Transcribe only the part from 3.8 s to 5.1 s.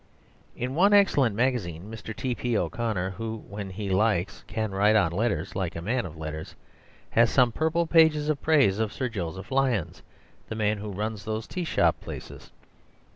likes, can write